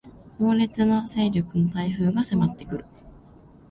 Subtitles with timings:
[0.39, 2.85] 猛烈な勢力の台風が迫ってくる